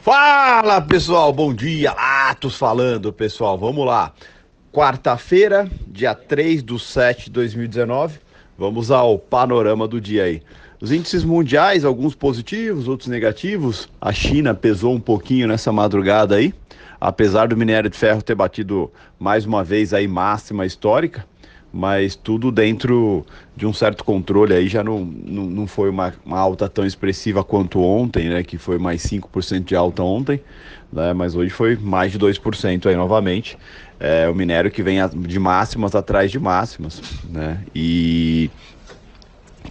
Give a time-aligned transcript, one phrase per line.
[0.00, 4.12] Fala pessoal, bom dia, Atos falando pessoal, vamos lá.
[4.72, 8.20] Quarta-feira, dia 3 do 7 de 2019,
[8.56, 10.40] vamos ao panorama do dia aí.
[10.80, 13.88] Os índices mundiais, alguns positivos, outros negativos.
[14.00, 16.54] A China pesou um pouquinho nessa madrugada aí,
[17.00, 21.26] apesar do minério de ferro ter batido mais uma vez aí máxima histórica
[21.72, 23.24] mas tudo dentro
[23.56, 24.54] de um certo controle.
[24.54, 28.58] Aí já não, não, não foi uma, uma, alta tão expressiva quanto ontem, né, que
[28.58, 30.40] foi mais 5% de alta ontem,
[30.92, 33.58] né, mas hoje foi mais de 2% aí novamente,
[34.00, 38.50] é o minério que vem de máximas atrás de máximas, né, e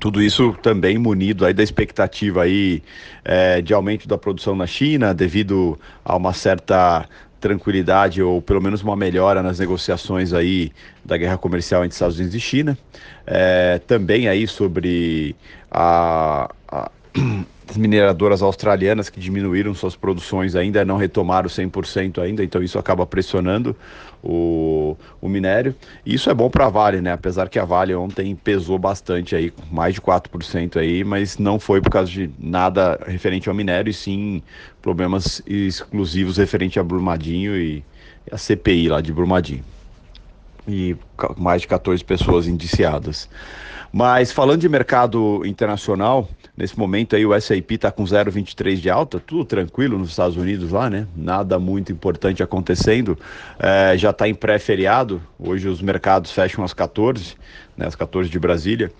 [0.00, 2.82] tudo isso também munido aí da expectativa aí
[3.24, 7.08] é, de aumento da produção na China devido a uma certa
[7.44, 10.72] tranquilidade ou pelo menos uma melhora nas negociações aí
[11.04, 12.78] da guerra comercial entre Estados Unidos e China.
[13.26, 15.36] É, também aí sobre
[15.70, 16.90] a, a
[17.68, 23.06] as mineradoras australianas que diminuíram suas produções ainda não retomaram 100% ainda, então isso acaba
[23.06, 23.74] pressionando
[24.22, 25.74] o, o minério.
[26.04, 27.12] E isso é bom para a Vale, né?
[27.12, 31.80] Apesar que a Vale ontem pesou bastante aí, mais de 4% aí, mas não foi
[31.80, 34.42] por causa de nada referente ao minério, e sim
[34.82, 37.82] problemas exclusivos referente a Brumadinho e
[38.30, 39.73] a CPI lá de Brumadinho.
[40.66, 40.96] E
[41.36, 43.28] mais de 14 pessoas indiciadas.
[43.96, 49.20] Mas falando de mercado internacional, nesse momento aí o S&P está com 0,23 de alta,
[49.20, 51.06] tudo tranquilo nos Estados Unidos lá, né?
[51.16, 53.16] Nada muito importante acontecendo.
[53.56, 57.36] É, já está em pré-feriado, hoje os mercados fecham às 14,
[57.76, 57.86] né?
[57.86, 58.90] Às 14 de Brasília.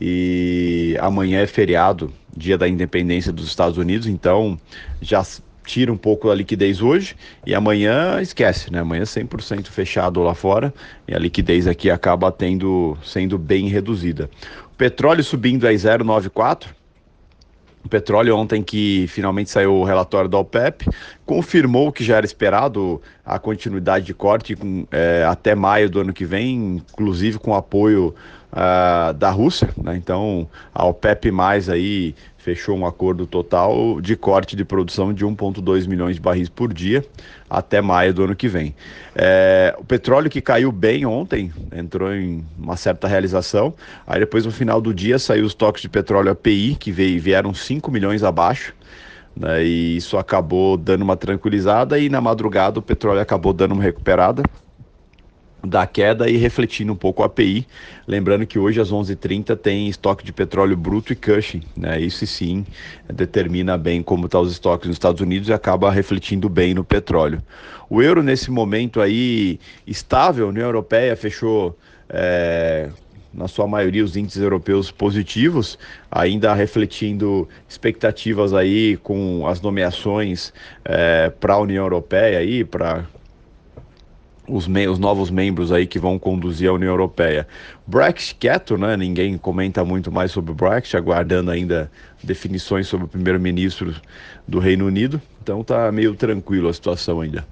[0.00, 4.56] E amanhã é feriado, dia da independência dos Estados Unidos, então
[5.02, 5.24] já
[5.68, 7.14] tira um pouco a liquidez hoje
[7.46, 8.80] e amanhã esquece, né?
[8.80, 10.72] Amanhã 100% é fechado lá fora
[11.06, 14.30] e a liquidez aqui acaba tendo sendo bem reduzida.
[14.72, 16.68] O petróleo subindo aí 0,94.
[17.84, 20.86] O petróleo ontem que finalmente saiu o relatório da OPEP,
[21.24, 26.12] confirmou que já era esperado a continuidade de corte com, é, até maio do ano
[26.12, 28.14] que vem, inclusive com apoio
[28.52, 29.96] uh, da Rússia, né?
[29.96, 32.14] Então a OPEP mais aí
[32.48, 37.04] fechou um acordo total de corte de produção de 1,2 milhões de barris por dia
[37.48, 38.74] até maio do ano que vem.
[39.14, 43.74] É, o petróleo que caiu bem ontem, entrou em uma certa realização,
[44.06, 47.52] aí depois no final do dia saiu os toques de petróleo API, que veio, vieram
[47.52, 48.74] 5 milhões abaixo,
[49.36, 53.82] né, e isso acabou dando uma tranquilizada, e na madrugada o petróleo acabou dando uma
[53.82, 54.42] recuperada,
[55.62, 57.66] da queda e refletindo um pouco a API.
[58.06, 62.00] Lembrando que hoje às 11h30 tem estoque de petróleo bruto e Cushing, né?
[62.00, 62.64] Isso sim
[63.12, 66.84] determina bem como estão tá os estoques nos Estados Unidos e acaba refletindo bem no
[66.84, 67.42] petróleo.
[67.90, 71.76] O euro nesse momento aí estável, União Europeia fechou
[72.08, 72.90] é,
[73.32, 75.78] na sua maioria os índices europeus positivos,
[76.10, 80.52] ainda refletindo expectativas aí com as nomeações
[80.84, 83.06] é, para a União Europeia aí para
[84.48, 87.46] os, os, novos membros aí que vão conduzir a União Europeia.
[87.86, 88.96] Brexit quieto, né?
[88.96, 91.90] Ninguém comenta muito mais sobre o Brexit, aguardando ainda
[92.22, 93.94] definições sobre o primeiro-ministro
[94.46, 95.20] do Reino Unido.
[95.42, 97.46] Então tá meio tranquilo a situação ainda.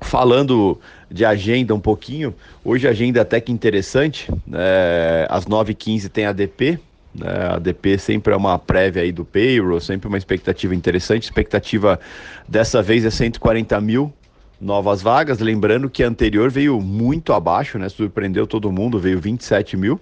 [0.00, 0.78] Falando
[1.10, 2.34] de agenda um pouquinho,
[2.64, 4.30] hoje a agenda até que interessante.
[4.52, 6.78] É, às 9h15 tem a DP,
[7.14, 7.54] né?
[7.54, 11.24] A DP sempre é uma prévia aí do payroll, sempre uma expectativa interessante.
[11.24, 11.98] Expectativa
[12.46, 14.12] dessa vez é 140 mil
[14.60, 15.38] novas vagas.
[15.38, 17.88] Lembrando que a anterior veio muito abaixo, né?
[17.88, 20.00] Surpreendeu todo mundo, veio 27 mil.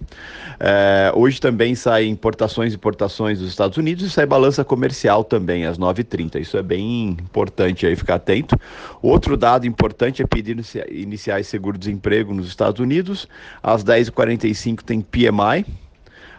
[0.59, 5.65] É, hoje também sai importações e exportações dos Estados Unidos e sai balança comercial também
[5.65, 6.39] às 9h30.
[6.39, 8.57] Isso é bem importante aí ficar atento.
[9.01, 10.57] Outro dado importante é pedir
[10.89, 13.27] iniciais seguro-desemprego nos Estados Unidos.
[13.61, 15.65] Às 10h45 tem PMI.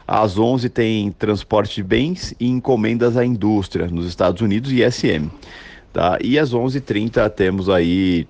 [0.07, 5.31] Às 11 tem transporte de bens e encomendas à indústria nos Estados Unidos e ISM.
[5.99, 6.17] Tá?
[6.23, 8.25] E às 11h30 temos aí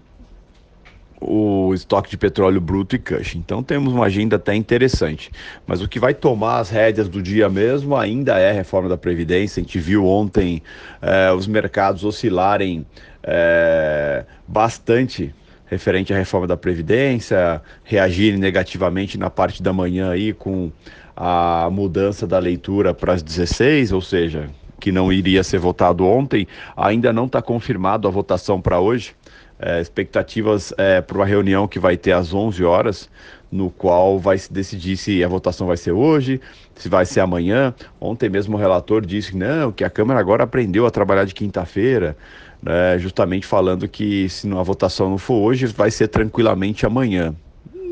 [1.21, 3.41] o estoque de petróleo bruto e Cushing.
[3.41, 5.31] Então temos uma agenda até interessante.
[5.67, 8.97] Mas o que vai tomar as rédeas do dia mesmo ainda é a reforma da
[8.97, 9.61] Previdência.
[9.61, 10.63] A gente viu ontem
[11.03, 12.87] eh, os mercados oscilarem
[13.23, 15.35] eh, bastante
[15.67, 20.73] referente à reforma da Previdência, reagirem negativamente na parte da manhã aí com
[21.15, 24.49] a mudança da leitura para as 16, ou seja,
[24.89, 29.15] que não iria ser votado ontem, ainda não está confirmado a votação para hoje.
[29.61, 33.11] É, expectativas é, para uma reunião que vai ter às 11 horas,
[33.51, 36.41] no qual vai se decidir se a votação vai ser hoje,
[36.75, 37.75] se vai ser amanhã.
[38.01, 42.17] Ontem mesmo o relator disse não, que a Câmara agora aprendeu a trabalhar de quinta-feira,
[42.63, 47.35] né, justamente falando que se a votação não for hoje, vai ser tranquilamente amanhã.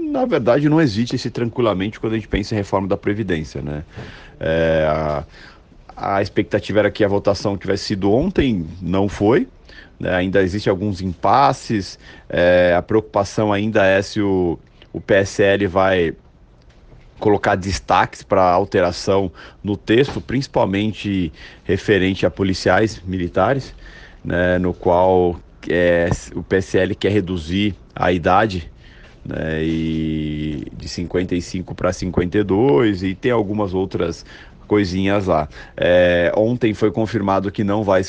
[0.08, 3.60] Na verdade, não existe esse tranquilamente quando a gente pensa em reforma da Previdência.
[3.60, 3.82] Né?
[4.38, 5.24] É, a
[5.96, 9.48] a expectativa era que a votação tivesse sido ontem, não foi.
[9.98, 10.14] Né?
[10.14, 11.98] Ainda existem alguns impasses,
[12.28, 14.58] é, a preocupação ainda é se o,
[14.92, 16.14] o PSL vai
[17.18, 19.32] colocar destaques para alteração
[19.64, 21.32] no texto, principalmente
[21.64, 23.74] referente a policiais militares,
[24.22, 28.70] né, no qual é, o PSL quer reduzir a idade
[29.24, 34.24] né, e de 55 para 52 e tem algumas outras
[34.66, 35.48] coisinhas lá.
[35.76, 38.02] É, ontem foi confirmado que não vai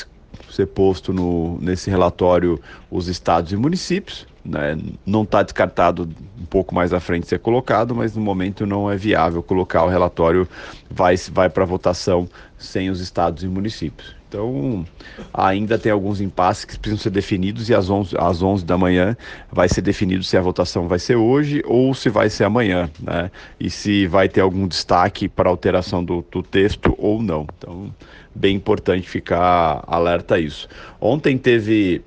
[0.50, 2.60] ser posto no, nesse relatório
[2.90, 4.26] os estados e municípios.
[4.48, 4.78] Né?
[5.04, 6.08] Não está descartado
[6.40, 9.88] um pouco mais à frente ser colocado, mas no momento não é viável colocar o
[9.88, 10.48] relatório,
[10.90, 14.16] vai, vai para votação sem os estados e municípios.
[14.26, 14.84] Então,
[15.32, 19.16] ainda tem alguns impasses que precisam ser definidos e às 11, às 11 da manhã
[19.50, 23.30] vai ser definido se a votação vai ser hoje ou se vai ser amanhã, né?
[23.58, 27.46] E se vai ter algum destaque para alteração do, do texto ou não.
[27.56, 27.94] Então,
[28.34, 30.68] bem importante ficar alerta a isso.
[31.00, 32.02] Ontem teve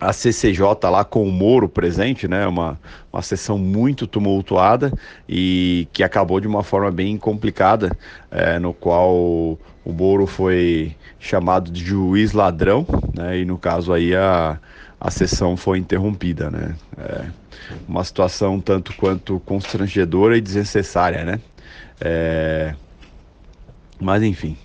[0.00, 2.46] a CCJ lá com o Moro presente, né?
[2.46, 2.78] Uma,
[3.12, 4.92] uma sessão muito tumultuada
[5.28, 7.96] e que acabou de uma forma bem complicada,
[8.30, 13.38] é, no qual o Moro foi chamado de juiz ladrão, né?
[13.38, 14.58] E no caso aí a,
[15.00, 16.74] a sessão foi interrompida, né?
[16.98, 17.24] É
[17.88, 21.40] uma situação tanto quanto constrangedora e desnecessária, né?
[22.00, 22.74] É,
[24.00, 24.56] mas enfim.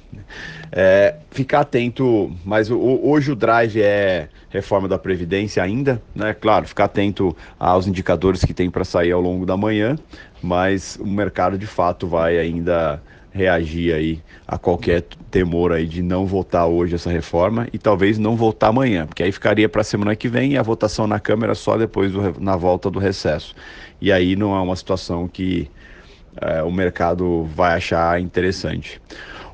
[0.71, 6.33] É, ficar atento, mas o, hoje o drive é reforma da Previdência ainda, né?
[6.33, 9.95] Claro, ficar atento aos indicadores que tem para sair ao longo da manhã,
[10.41, 13.01] mas o mercado de fato vai ainda
[13.33, 18.35] reagir aí a qualquer temor aí de não votar hoje essa reforma e talvez não
[18.35, 21.55] votar amanhã, porque aí ficaria para a semana que vem e a votação na Câmara
[21.55, 23.55] só depois do, na volta do recesso.
[24.01, 25.69] E aí não é uma situação que
[26.39, 29.01] é, o mercado vai achar interessante.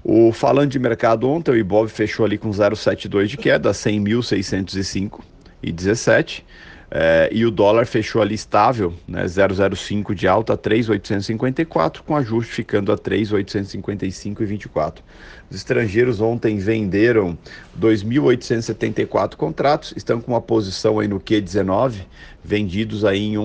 [0.03, 5.19] O falando de mercado ontem, o Ibov fechou ali com 0,72 de queda, 100.605
[5.61, 6.45] e 17.
[6.89, 12.93] É, e o dólar fechou ali estável, né, 0,05 de alta, 3,854, com ajuste ficando
[12.93, 15.03] a 3,855 e 24.
[15.49, 17.37] Os estrangeiros ontem venderam
[17.77, 22.05] 2.874 contratos, estão com uma posição aí no Q19,
[22.41, 23.37] vendidos aí em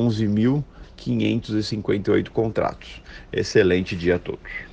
[1.07, 3.03] 11.558 contratos.
[3.33, 4.72] Excelente dia a todos.